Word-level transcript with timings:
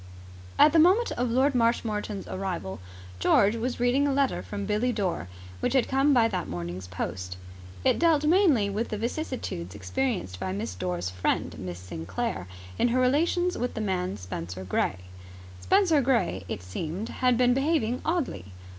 At 0.57 0.73
the 0.73 0.79
moment 0.79 1.11
of 1.11 1.29
Lord 1.29 1.53
Marshmoreton's 1.53 2.27
arrival, 2.27 2.79
George 3.19 3.55
was 3.55 3.79
reading 3.79 4.07
a 4.07 4.11
letter 4.11 4.41
from 4.41 4.65
Billie 4.65 4.91
Dore, 4.91 5.27
which 5.59 5.73
had 5.73 5.87
come 5.87 6.11
by 6.11 6.27
that 6.27 6.47
morning's 6.47 6.87
post. 6.87 7.37
It 7.83 7.99
dealt 7.99 8.23
mainly 8.25 8.67
with 8.67 8.89
the 8.89 8.97
vicissitudes 8.97 9.75
experienced 9.75 10.39
by 10.39 10.53
Miss 10.53 10.73
Dore's 10.73 11.11
friend, 11.11 11.53
Miss 11.59 11.77
Sinclair, 11.77 12.47
in 12.79 12.87
her 12.87 12.99
relations 12.99 13.59
with 13.59 13.75
the 13.75 13.81
man 13.81 14.17
Spenser 14.17 14.63
Gray. 14.63 14.97
Spenser 15.59 16.01
Gray, 16.01 16.45
it 16.49 16.63
seemed, 16.63 17.09
had 17.09 17.37
been 17.37 17.53
behaving 17.53 18.01
oddly. 18.03 18.45